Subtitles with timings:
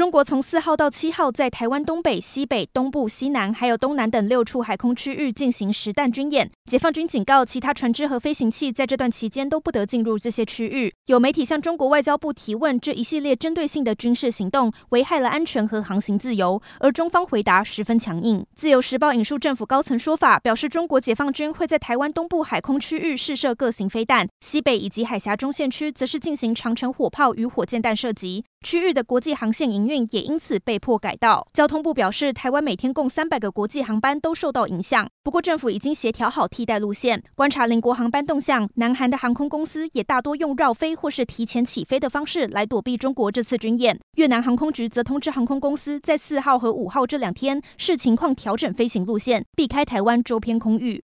[0.00, 6.50] 中国从四号到七号，在台湾东北、西北、东部、西南，还有东南等六处海空区域进行实弹军演。
[6.64, 10.94] 解放军警告，其他船只和飞行器在这段期间都不得进入这些区域。
[11.08, 18.42] 有媒体向中国外交部提问，这一系列针对性的军事行动危害了安全和航行自由，而中方回答十分强硬。
[18.56, 28.46] 自由时报引述政府高层说法，表示中国解放军会在台湾东部海空区域试射各型飞弹，西北以及海峡中线区则是进行长城火炮与火箭弹射击。
[28.62, 31.48] 区域的国际航线营运也因此被迫改道。
[31.52, 35.08] 交通部表示，台湾每天共三百个国际航班都受到影响。
[35.22, 37.22] 不过，政府已经协调好替代路线。
[37.34, 43.98] 观察邻国航班动向，南韩的航空公司也大多用绕飞或是提前起飞的方式来躲避中国这次军演。
[44.16, 50.98] 越南航空局则通知航空公司在四号和五号这两天视情况调整飞行路线，避开台湾周边空域。